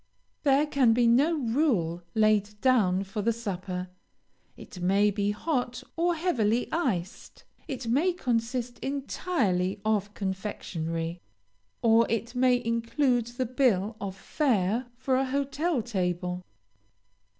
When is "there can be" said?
0.41-1.05